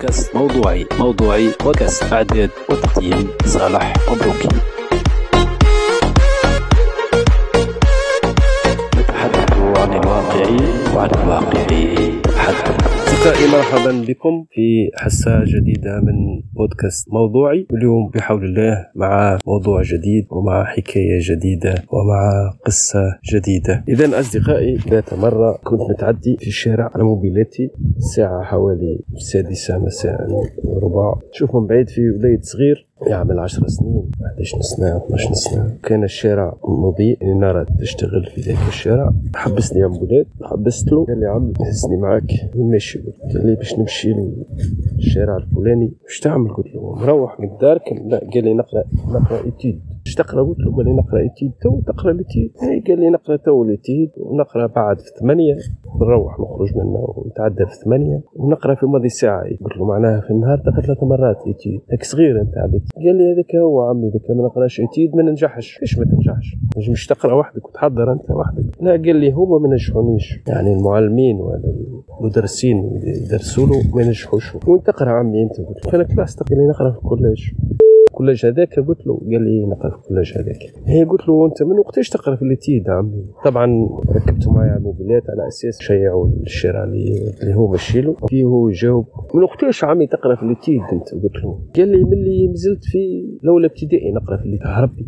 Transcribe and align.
بودكاست 0.00 0.36
موضوعي 0.36 0.86
موضوعي 0.98 1.50
بودكاست 1.64 2.12
إعداد 2.12 2.50
وتقديم 2.68 3.28
صالح 3.46 3.94
مبروكي. 4.10 4.48
مرحبا 13.70 14.04
بكم 14.08 14.44
في 14.50 14.90
حصة 14.94 15.44
جديدة 15.44 16.00
من 16.00 16.42
بودكاست 16.52 17.08
موضوعي. 17.12 17.66
اليوم 17.72 18.10
بحول 18.14 18.44
الله 18.44 18.86
مع 18.96 19.38
موضوع 19.46 19.82
جديد 19.82 20.26
ومع 20.30 20.64
حكاية 20.64 21.18
جديدة 21.20 21.74
ومع 21.92 22.52
قصة 22.66 23.18
جديدة. 23.34 23.84
إذا 23.88 24.20
أصدقائي 24.20 24.74
ذات 24.74 25.14
مرة 25.14 25.58
كنت 25.64 25.80
متعدي 25.90 26.36
في 26.40 26.46
الشارع 26.46 26.90
على 26.94 27.04
موبيلاتي 27.04 27.70
الساعة 27.96 28.42
حوالي 28.42 29.00
السادسة 29.14 29.78
مساء 29.78 30.26
وربع 30.64 31.14
شوف 31.32 31.56
من 31.56 31.66
بعيد 31.66 31.88
في 31.88 32.00
وليد 32.10 32.44
صغير. 32.44 32.89
يعمل 33.06 33.38
عشر 33.38 33.68
سنين. 33.68 34.10
11 34.26 34.60
سنة 34.60 34.96
12 34.96 35.34
سنة 35.34 35.76
كان 35.82 36.04
الشارع 36.04 36.56
مضيء 36.64 37.18
النار 37.22 37.64
تشتغل 37.64 38.26
في 38.34 38.40
ذاك 38.40 38.68
الشارع. 38.68 39.12
حبسني 39.34 39.84
وليد 39.84 40.26
حبست 40.42 40.92
له 40.92 41.04
قال 41.04 41.20
لي 41.20 41.26
عمي 41.26 41.52
هزني 41.60 41.96
معاك. 41.96 42.50
ماشي 42.54 42.98
قال 43.34 43.46
لي 43.46 43.54
باش 43.54 43.78
نمشي 43.78 44.14
للشارع 44.96 45.36
الفلاني. 45.36 45.92
واش 46.04 46.20
تعمل؟ 46.20 46.50
قلت 46.54 46.74
له 46.74 46.94
مروح 46.94 47.40
من 47.40 47.48
الدار 47.48 47.78
قال 48.34 48.44
لي 48.44 48.54
نقرأ 48.54 48.84
نقرأ 49.08 49.44
étude 49.44 49.80
اش 49.89 49.89
تقرا؟ 50.14 50.42
قلت 50.42 50.58
له 50.58 50.76
قال 50.76 50.86
لي 50.86 50.92
نقرا 50.92 51.20
étude 51.20 51.52
تو 51.62 51.80
تقرا 51.80 52.12
ال 52.12 52.19
étude 52.19 52.52
قال 52.88 53.00
لي 53.00 53.10
نقرا 53.10 53.36
تو 53.36 53.62
ال 53.62 53.70
étude 53.70 54.10
ونقرا 54.16 54.66
بعد 54.66 54.98
في 55.00 55.10
ثمانية. 55.20 55.56
نروح 56.00 56.40
نخرج 56.40 56.76
منه 56.76 57.14
ونتعدى 57.16 57.66
في 57.66 57.74
ثمانية. 57.84 58.20
ونقرا 58.36 58.74
في 58.74 58.86
ماضي 58.86 59.08
ساعة. 59.08 59.44
قلت 59.44 59.76
له 59.76 59.84
معناها 59.84 60.20
في 60.20 60.30
النهار 60.30 60.58
تقرا 60.58 60.80
ثلاث 60.80 61.02
مرات 61.02 61.36
étude 61.46 61.80
هيك 61.90 62.04
صغير 62.04 62.40
انت 62.40 62.58
عليك. 62.58 62.82
قال 62.96 63.16
لي 63.16 63.32
هذاك 63.32 63.56
هو 63.56 63.80
عمي 63.80 64.08
اذا 64.08 64.34
ما 64.34 64.42
نقراش 64.42 64.80
étude 64.80 65.16
ما 65.16 65.22
ننجحش. 65.22 65.78
ليش 65.80 65.98
ما 65.98 66.04
تنجحش؟ 66.04 66.56
مش 66.90 67.06
تقرا 67.06 67.34
وحدك 67.34 67.68
وتحضر 67.68 68.12
انت 68.12 68.30
وحدك. 68.30 68.64
لا 68.80 68.90
قال 68.90 69.16
لي 69.16 69.30
هما 69.30 69.58
ما 69.58 69.68
نجحونيش. 69.68 70.42
يعني 70.48 70.72
المعلمين 70.72 71.40
ولا 71.40 71.74
المدرسين 72.20 73.00
يدرسوا 73.02 73.66
له 73.66 73.94
ما 73.94 74.02
ينجحوش 74.02 74.54
وين 74.66 74.82
تقرا 74.82 75.10
عمي 75.10 75.42
انت. 75.42 75.60
قلت 75.60 75.86
له 75.86 75.94
أنا 75.94 76.04
classe 76.04 76.36
لي 76.50 76.66
نقرا 76.66 76.90
في 76.90 76.98
ال 76.98 77.04
collège. 77.04 77.50
ال 78.20 78.23
collège 78.23 78.46
هذاك 78.46 78.80
قلت 78.80 79.06
له 79.06 79.14
قال 79.14 79.42
لي 79.44 79.66
نقرأ 79.66 79.90
في 79.90 79.96
ال 79.96 80.01
collège 80.01 80.38
هذاك. 80.38 80.58
هي 80.86 81.04
قلت 81.04 81.28
له 81.28 81.46
انت 81.46 81.62
من 81.62 81.78
وقتاش 81.78 82.08
تقرأ 82.08 82.36
في 82.36 82.42
ال 82.42 82.50
étude 82.50 82.90
عمي؟ 82.90 83.24
طبعا 83.44 83.88
ركبته 84.16 84.52
معي 84.52 84.68
على 84.68 84.78
ال 84.78 84.82
mobylette 84.82 85.22
على 85.30 85.48
أساس 85.48 85.78
شيعوا 85.80 86.28
الشارع 86.42 86.84
اللي 86.84 87.54
هو 87.54 87.68
مشي 87.68 88.00
له. 88.00 88.16
فيه 88.28 88.44
هو 88.44 88.68
يجاوب 88.68 89.06
من 89.34 89.42
وقتاش 89.42 89.84
عمي 89.84 90.06
تقرأ 90.06 90.34
في 90.34 90.42
ال 90.42 90.48
étude 90.48 90.80
انت 90.92 91.14
قلت 91.14 91.44
له. 91.44 91.58
قال 91.76 91.88
لي 91.88 92.04
ملي 92.04 92.48
نزلت 92.48 92.84
في 92.84 92.98
الاولى 93.44 93.66
ابتدائي 93.66 94.12
نقرأ 94.12 94.36
في 94.36 94.44
ال 94.44 94.50
étude 94.50 94.82
ربي 94.82 95.06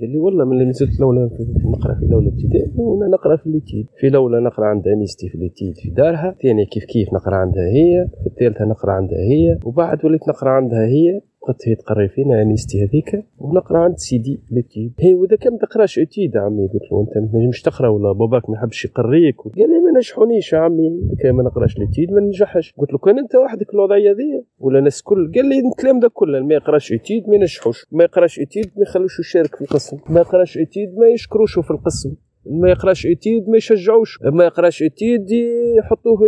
قال 0.00 0.10
لي 0.12 0.18
والله 0.18 0.44
من 0.44 0.52
اللي 0.52 0.64
نزلت 0.64 0.98
الاولى 0.98 1.30
نقرأ 1.64 1.94
في 1.94 2.04
الاولى 2.04 2.28
ابتدائي 2.28 2.72
وأنا 2.76 3.06
نقرأ 3.10 3.36
في 3.36 3.46
l'étude 3.46 3.86
في 4.00 4.06
الاولى 4.06 4.40
نقرأ 4.40 4.66
عند 4.66 4.88
انيستي 4.88 5.28
في 5.28 5.34
l'étude 5.34 5.74
في 5.76 5.90
دارها. 5.90 6.36
ثاني 6.42 6.66
كيف 6.66 6.84
كيف 6.84 7.08
نقرأ 7.14 7.36
عندها 7.36 7.62
هي. 7.62 8.08
في 8.22 8.26
الثالثة 8.26 8.64
نقرأ 8.64 8.92
عندها 8.92 9.18
هي. 9.18 9.58
وبعد 9.64 10.04
وليت 10.04 10.28
نقرأ 10.28 10.50
عندها 10.50 10.86
هي. 10.86 11.20
هي 11.66 11.74
تقري 11.74 12.08
فينا 12.08 12.42
انيستي 12.42 12.84
هذيك 12.84 13.24
ونقرأ 13.38 13.78
عند 13.78 13.96
سيدي 13.96 14.40
l'étude 14.50 14.92
هي 15.00 15.14
وإذا 15.14 15.36
كان 15.36 15.52
ما 15.52 15.58
تقراش 15.58 15.98
étude 15.98 16.36
عمي 16.36 16.68
قلت 16.68 16.92
له 16.92 17.00
أنت 17.00 17.18
ما 17.18 17.32
تنجمش 17.32 17.62
تقرأ 17.62 17.88
ولا 17.88 18.12
باباك 18.12 18.50
ما 18.50 18.56
يحبش 18.56 18.84
يقريك. 18.84 19.36
قال 19.40 19.70
لي 19.70 19.78
ما 19.78 19.98
نجحونيش 19.98 20.54
عمي 20.54 20.88
اذا 21.20 21.32
ما 21.32 21.42
نقراش 21.42 21.78
l'étude 21.78 22.12
ما 22.12 22.20
ننجحش. 22.20 22.74
قلت 22.78 22.92
له 22.92 22.98
كان 22.98 23.18
أنت 23.18 23.34
وحدك 23.36 23.74
الوضعية 23.74 24.12
ذي؟ 24.12 24.44
ولا 24.58 24.78
الناس 24.78 25.02
كل 25.02 25.32
قال 25.34 25.46
لي 25.46 25.58
الكلام 25.58 26.00
ده 26.00 26.08
كله 26.08 26.40
ما 26.40 26.54
يقراش 26.54 26.92
étude 26.92 27.28
ما 27.28 27.34
ينجحوش. 27.34 27.86
ما 27.92 28.04
يقراش 28.04 28.40
étude 28.40 28.70
ما 28.76 28.82
يخلوش 28.82 29.20
يشارك 29.20 29.56
في 29.56 29.62
القسم. 29.62 29.96
ما 30.08 30.20
يقراش 30.20 30.58
étude 30.58 30.98
ما 30.98 31.06
يشكروش 31.06 31.58
في 31.58 31.70
القسم. 31.70 32.14
ما 32.46 32.70
يقراش 32.70 33.06
étude 33.06 33.48
ما 33.48 33.56
يشجعوش. 33.56 34.18
ما 34.22 34.44
يقراش 34.44 34.82
étude 34.82 35.30
يحطوه 35.78 36.16
في 36.16 36.24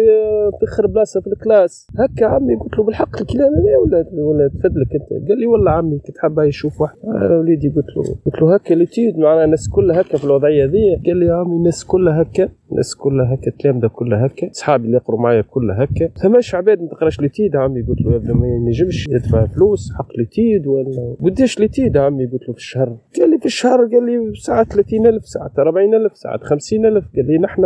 آخر 0.62 0.86
بلاصة 0.86 1.20
في 1.20 1.26
ال 1.26 1.34
classe. 1.34 1.86
هكا 1.98 2.26
عمي 2.26 2.54
قلت 2.56 2.78
له 2.78 2.84
بالحق 2.84 3.20
الكلام 3.20 3.54
هذا 3.54 3.76
ولا 3.82 4.06
ولا 4.22 4.48
تفدلك 4.48 4.94
أنت. 4.94 5.28
قال 5.28 5.38
لي 5.40 5.46
والله 5.46 5.70
عمي 5.70 5.98
كنت 5.98 6.18
حابة 6.18 6.44
يشوف 6.44 6.80
واحد. 6.80 6.96
آه 7.04 7.38
وليدي 7.38 7.68
قلت 7.68 7.86
له 7.96 8.02
قلت 8.26 8.42
له 8.42 8.54
هكا 8.54 8.74
ال 8.74 8.82
étude 8.82 9.18
معناها 9.18 9.44
الناس 9.44 9.68
كلها 9.68 10.00
هكا 10.00 10.18
في 10.18 10.24
الوضعية 10.24 10.64
ذي. 10.64 11.02
قال 11.06 11.16
لي 11.16 11.26
يا 11.26 11.34
عمي 11.34 11.56
الناس 11.56 11.84
كلها 11.84 12.22
هكا 12.22 12.48
الناس 12.72 12.94
كلها 12.94 13.34
هكا 13.34 13.48
الكلام 13.50 13.80
ده 13.80 13.88
كله 13.88 14.24
هكا. 14.24 14.50
أصحابي 14.50 14.86
اللي 14.86 14.96
يقروا 14.96 15.20
معايا 15.20 15.40
كلها 15.42 15.84
هكا. 15.84 16.08
فماش 16.22 16.54
عباد 16.54 16.82
ما 16.82 16.88
تقراش 16.88 17.20
l'étude 17.20 17.56
عمي 17.56 17.82
قلت 17.82 18.00
له 18.00 18.12
يا 18.12 18.34
ما 18.34 18.46
ينجمش 18.46 19.06
يدفع 19.08 19.46
فلوس 19.46 19.92
حق 19.98 20.08
l'étude 20.18 20.66
ولا؟ 20.66 21.16
قداش 21.24 21.60
l'étude 21.60 21.96
عمي 21.96 22.26
قلت 22.26 22.48
له 22.48 22.52
في 22.52 22.58
الشهر؟ 22.58 22.96
قال 23.20 23.30
لي 23.30 23.38
في 23.38 23.46
الشهر 23.46 23.78
قال 23.78 24.06
لي 24.06 24.34
ساعات 24.34 24.72
30000 24.72 25.24
ساعات 25.24 25.58
40000 25.58 26.05
ساعات 26.14 26.44
50000 26.44 27.04
قال 27.16 27.26
لي 27.26 27.38
نحن 27.38 27.64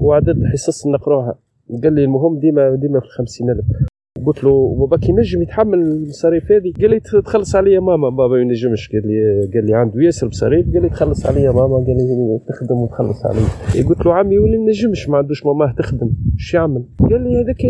وعدد 0.00 0.36
الحصص 0.36 0.86
نقراها. 0.86 1.34
قال 1.82 1.92
لي 1.92 2.04
المهم 2.04 2.38
ديما 2.38 2.74
ديما 2.74 3.00
في 3.00 3.06
50000 3.08 3.91
قلت 4.26 4.44
له 4.44 4.76
باباك 4.78 5.08
ينجم 5.08 5.42
يتحمل 5.42 5.78
المصاريف 5.78 6.52
هذه؟ 6.52 6.72
قال 6.80 6.90
لي 6.90 7.00
تخلص 7.00 7.56
عليا 7.56 7.80
ماما. 7.80 8.08
بابا 8.08 8.34
ما 8.34 8.40
ينجمش 8.40 8.90
قال 8.92 9.02
لي 9.06 9.50
قال 9.54 9.66
لي 9.66 9.74
عنده 9.74 10.00
ياسر 10.00 10.26
مصاريف 10.26 10.66
قال 10.74 10.82
لي 10.82 10.88
تخلص 10.88 11.26
عليا 11.26 11.50
ماما. 11.50 11.76
قال 11.76 11.96
لي 11.96 12.40
تخدم 12.48 12.76
وتخلص 12.76 13.26
عليا. 13.26 13.88
قلت 13.88 14.06
له 14.06 14.14
عمي 14.14 14.38
ولي 14.38 14.58
ما 14.58 14.64
نجمش 14.68 15.08
ما 15.08 15.18
عندوش 15.18 15.46
ماماه 15.46 15.74
تخدم. 15.78 16.10
إيش 16.38 16.54
يعمل؟ 16.54 16.84
قال 17.00 17.22
لي 17.22 17.42
هذاك 17.42 17.64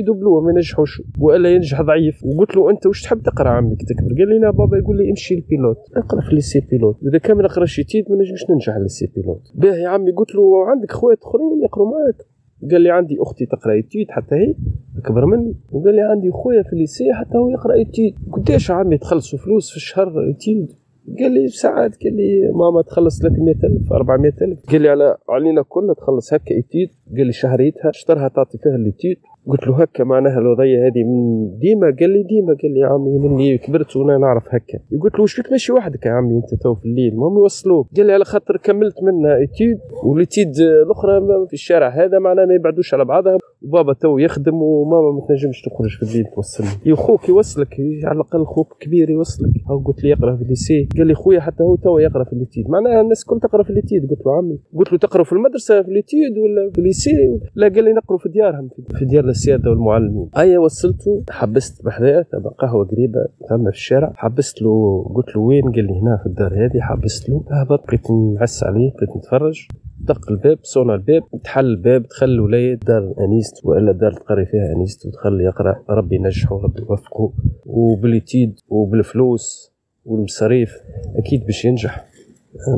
يدبلوه 0.00 0.40
ما 0.40 0.50
ينجحوش 0.50 1.02
وألا 1.20 1.48
ينجح 1.48 1.82
ضعيف. 1.82 2.24
وقلت 2.24 2.56
له 2.56 2.70
أنت 2.70 2.86
واش 2.86 3.02
تحب 3.02 3.22
تقرأ 3.22 3.48
عمي 3.48 3.76
تكبر؟ 3.76 4.14
قال 4.18 4.28
لي 4.28 4.38
لا 4.38 4.50
بابا. 4.50 4.76
يقول 4.76 4.96
لي 4.96 5.10
امشي 5.10 5.34
ال 5.34 5.40
pilote 5.40 5.78
اقرأ 5.96 6.20
في 6.20 6.34
lycée 6.34 6.60
pilote. 6.70 6.96
اذا 7.08 7.18
كان 7.18 7.36
ما 7.36 7.42
نقراش 7.42 7.80
ما 8.10 8.16
نجمش 8.16 8.50
ننجح 8.50 8.76
lycée 8.76 9.12
pilote. 9.16 9.52
باهي 9.54 9.82
يا 9.82 9.88
عمي 9.88 10.10
قلت 10.10 10.34
له 10.34 10.66
عندك 10.66 10.92
خوات 10.92 11.18
أخرين 11.22 11.64
يقروا 11.64 11.86
معك 11.86 12.33
قال 12.70 12.80
لي 12.80 12.90
عندي 12.90 13.16
أختي 13.20 13.46
تقرأ 13.46 13.72
étude 13.72 14.10
حتى 14.10 14.34
هي 14.34 14.54
أكبر 14.98 15.26
مني. 15.26 15.54
وقال 15.72 15.94
لي 15.94 16.02
عندي 16.02 16.30
خويا 16.30 16.62
في 16.62 16.72
ال 16.72 16.79
lycée 16.79 17.12
حتى 17.12 17.38
هو 17.38 17.50
يقرأ 17.50 17.74
étude 17.74 18.14
قداش 18.32 18.70
عمي 18.70 18.98
تخلصوا 18.98 19.38
فلوس 19.38 19.70
في 19.70 19.76
الشهر 19.76 20.20
étude 20.26 20.72
قال 21.18 21.32
لي 21.32 21.48
ساعات. 21.48 21.96
قال 22.04 22.16
لي 22.16 22.52
ماما 22.52 22.82
تخلص 22.82 23.22
300000 23.22 23.92
400000 23.92 24.58
قال 24.70 24.82
لي 24.82 24.88
على 24.88 25.16
علينا 25.28 25.62
كلها 25.62 25.94
تخلص 25.94 26.34
هكا 26.34 26.54
étude 26.54 26.88
قال 27.16 27.26
لي 27.26 27.32
شهريتها 27.32 27.90
شطرها 27.90 28.28
تعطي 28.28 28.58
فيها 28.58 28.76
ال 28.76 28.83
étude 28.83 29.16
قلت 29.46 29.66
له 29.66 29.82
هكا 29.82 30.04
معناها 30.04 30.38
الوضعيه 30.38 30.86
هذه 30.86 31.04
من 31.04 31.58
ديما 31.58 31.96
قال 32.00 32.10
لي 32.10 32.22
ديما 32.22 32.56
قال 32.62 32.74
لي 32.74 32.80
يا 32.80 32.86
عمي 32.86 33.18
مني 33.18 33.58
كبرت 33.58 33.96
وأنا 33.96 34.18
نعرف 34.18 34.44
هكا. 34.48 34.78
قلت 35.02 35.14
له 35.14 35.20
واش 35.20 35.40
بك 35.40 35.50
ماشي 35.50 35.72
وحدك 35.72 36.06
يا 36.06 36.10
عمي 36.10 36.36
أنت 36.36 36.62
تو 36.62 36.74
في 36.74 36.84
الليل؟ 36.84 37.12
المهم 37.12 37.38
يوصلوك 37.38 37.88
قال 37.96 38.06
لي 38.06 38.12
على 38.12 38.24
خاطر 38.24 38.56
كملت 38.56 39.02
منها 39.02 39.36
étude 39.36 39.78
و 40.04 40.10
l'étude 40.10 40.48
الأخرى 40.86 41.20
في 41.46 41.52
الشارع. 41.52 41.88
هذا 41.88 42.18
معناها 42.18 42.46
ما 42.46 42.54
يبعدوش 42.54 42.94
على 42.94 43.04
بعضها 43.04 43.36
وبابا 43.62 43.92
تو 43.92 44.18
يخدم 44.18 44.62
وماما 44.62 45.10
ما 45.12 45.26
تنجمش 45.28 45.62
تخرج 45.62 45.96
في 45.96 46.02
الليل 46.02 46.24
توصلني. 46.34 46.96
خوك 46.96 47.28
يوصلك 47.28 47.76
على 48.04 48.16
الأقل 48.16 48.44
خوك 48.44 48.76
كبير 48.80 49.10
يوصلك. 49.10 49.50
أو 49.70 49.78
قلت 49.78 50.04
لي 50.04 50.10
يقرا 50.10 50.36
في 50.36 50.42
ال 50.42 50.50
lycée 50.50 50.88
قال 50.98 51.06
لي 51.06 51.14
خويا 51.14 51.40
حتى 51.40 51.62
هو 51.62 51.76
تو 51.76 51.98
يقرأ 51.98 52.24
في 52.24 52.32
l'étude 52.32 52.70
معناها 52.70 53.00
الناس 53.00 53.22
الكل 53.22 53.40
تقرأ 53.40 53.62
في 53.62 53.70
l'étude 53.70 54.10
قلت 54.10 54.26
له 54.26 54.36
عمي. 54.36 54.58
قلت 54.76 54.92
له 54.92 54.98
تقرأ 54.98 55.24
في 55.24 55.32
المدرسة 55.32 55.82
في 55.82 55.88
l'étude 55.88 56.38
ولا 56.38 56.70
في 56.72 56.78
ال 56.78 56.88
lycée 56.88 57.40
لا 57.54 57.68
قال 57.68 57.84
لي 57.84 57.92
نقروا 57.92 58.18
في 58.18 58.28
ديارهم 58.28 58.68
في 58.98 59.04
ديار 59.04 59.24
السيادة 59.34 59.70
والمعلمين. 59.70 60.28
ايا 60.38 60.58
وصلته 60.58 61.22
حبست 61.30 61.84
بحذايا 61.84 62.22
تبع 62.32 62.50
قهوة 62.50 62.84
قريبة 62.84 63.20
ثم 63.48 63.64
في 63.70 63.76
الشارع. 63.76 64.12
حبست 64.16 64.62
له 64.62 65.04
قلت 65.14 65.36
له 65.36 65.42
وين؟ 65.42 65.62
قال 65.62 65.84
لي 65.86 66.00
هنا 66.00 66.16
في 66.22 66.26
الدار 66.26 66.52
هذه. 66.54 66.80
حبست 66.80 67.28
له. 67.28 67.44
هبط 67.50 67.86
بقيت 67.86 68.10
نعس 68.10 68.64
عليه 68.64 68.92
بقيت 68.96 69.16
نتفرج. 69.16 69.66
دق 70.00 70.30
الباب 70.30 70.58
صونا 70.62 70.94
الباب. 70.94 71.22
تحل 71.44 71.64
الباب 71.64 72.02
دخل 72.02 72.26
الولاية 72.26 72.74
دار 72.74 73.14
أنيست 73.20 73.66
وإلا 73.66 73.92
دار 73.92 74.12
تقري 74.12 74.46
فيها 74.46 74.72
أنيست 74.76 75.06
ودخل 75.06 75.40
يقرأ 75.40 75.76
ربي 75.90 76.16
ينجحه 76.16 76.60
ربي 76.64 76.80
يوفقه. 76.80 77.32
وباليتيد 77.66 78.58
وبالفلوس 78.68 79.72
والمصاريف 80.04 80.74
أكيد 81.16 81.44
باش 81.44 81.64
ينجح. 81.64 82.06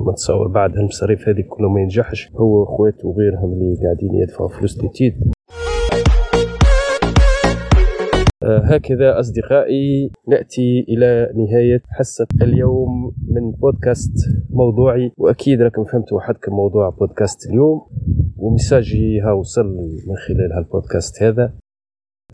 ما 0.07 0.13
تصور 0.13 0.49
بعد 0.49 0.77
هالمصاريف 0.77 1.29
هذه 1.29 1.41
كله 1.49 1.69
ما 1.69 1.81
ينجحش. 1.81 2.31
هو 2.37 2.61
واخواته 2.61 3.09
وغيرهم 3.09 3.53
اللي 3.53 3.77
قاعدين 3.83 4.15
يدفعوا 4.15 4.49
فلوس 4.49 4.83
ليتيد. 4.83 5.36
هكذا 8.47 9.21
أصدقائي 9.21 10.11
نأتي 10.29 10.85
إلى 10.89 11.33
نهاية 11.35 11.83
حصة 11.89 12.27
اليوم 12.43 13.13
من 13.29 13.51
بودكاست 13.51 14.13
موضوعي 14.51 15.13
وأكيد 15.19 15.63
راكم 15.63 15.85
فهمتوا 15.85 16.21
حدكم 16.21 16.53
موضوع 16.53 16.89
بودكاست 16.89 17.51
اليوم 17.51 17.81
ومساجي 18.37 19.21
ها 19.21 19.33
وصل 19.33 19.67
من 20.07 20.17
خلال 20.27 20.53
هالبودكاست 20.53 21.23
هذا. 21.23 21.53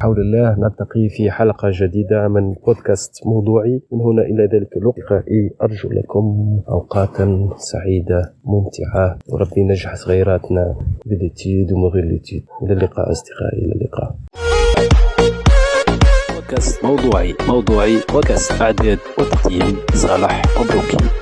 حول 0.00 0.20
الله 0.20 0.56
نلتقي 0.58 1.08
في 1.08 1.30
حلقة 1.30 1.70
جديدة 1.72 2.28
من 2.28 2.52
بودكاست 2.52 3.26
موضوعي. 3.26 3.82
من 3.92 4.00
هنا 4.00 4.22
إلى 4.22 4.44
ذلك 4.52 4.76
الوقت 4.76 5.24
أرجو 5.62 5.90
لكم 5.90 6.60
أوقاتا 6.68 7.48
سعيدة 7.56 8.34
ممتعة 8.44 9.18
وربي 9.28 9.60
ينجح 9.60 9.94
صغيراتنا 9.94 10.76
بالتيد 11.06 11.72
ومن 11.72 11.84
غير 11.84 12.04
التيد 12.04 12.44
إلى 12.62 12.72
اللقاء 12.72 13.10
أصدقائي 13.10 13.64
إلى 13.64 13.72
اللقاء. 13.72 14.16
بودكاست 16.52 16.84
موضوعي 16.84 17.36
موضوعي 17.48 18.00
بودكاست 18.12 18.52
إعداد 18.52 18.98
وتقديم 19.18 19.76
صالح 19.94 20.42
مبروكي. 20.60 21.21